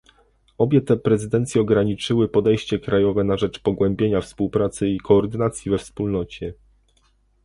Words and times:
Obie 0.57 0.81
te 0.81 0.97
prezydencje 0.97 1.61
ograniczyły 1.61 2.29
podejście 2.29 2.79
krajowe 2.79 3.23
na 3.23 3.37
rzecz 3.37 3.59
pogłębienia 3.59 4.21
współpracy 4.21 4.87
i 4.89 4.99
koordynacji 4.99 5.71
we 5.71 5.77
Wspólnocie 5.77 6.53